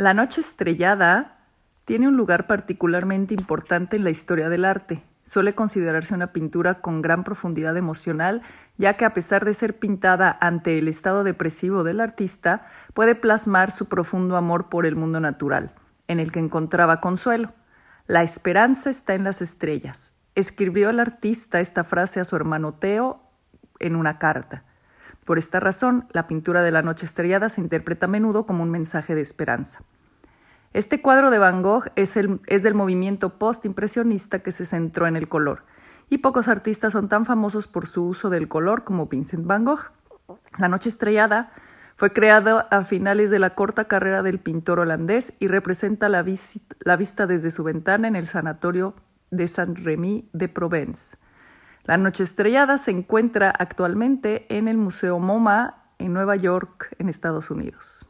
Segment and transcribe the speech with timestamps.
[0.00, 1.38] La noche estrellada
[1.84, 5.02] tiene un lugar particularmente importante en la historia del arte.
[5.24, 8.42] Suele considerarse una pintura con gran profundidad emocional,
[8.76, 13.72] ya que a pesar de ser pintada ante el estado depresivo del artista, puede plasmar
[13.72, 15.72] su profundo amor por el mundo natural,
[16.06, 17.52] en el que encontraba consuelo.
[18.06, 20.14] La esperanza está en las estrellas.
[20.36, 23.20] Escribió el artista esta frase a su hermano Teo
[23.80, 24.62] en una carta.
[25.28, 28.70] Por esta razón, la pintura de la noche estrellada se interpreta a menudo como un
[28.70, 29.80] mensaje de esperanza.
[30.72, 35.64] Este cuadro de Van Gogh es, del movimiento post-impresionista que se centró en el color,
[36.08, 39.92] y pocos artistas son tan famosos por su uso del color como Vincent Van Gogh.
[40.56, 41.52] La noche estrellada
[41.94, 46.24] fue creada a finales de la corta carrera del pintor holandés y representa la,
[46.80, 48.94] la vista desde su ventana en el sanatorio
[49.30, 51.18] de Saint-Rémy de Provence.
[51.88, 57.50] La noche estrellada se encuentra actualmente en el Museo MoMA en Nueva York, en Estados
[57.50, 58.04] Unidos.